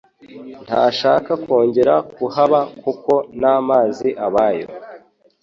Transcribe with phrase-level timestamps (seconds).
[0.65, 4.67] Ntashaka kongera kuhaba kuko n'amazi abayo.